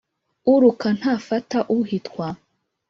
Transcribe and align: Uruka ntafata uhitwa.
Uruka 0.53 0.87
ntafata 0.99 1.57
uhitwa. 1.77 2.27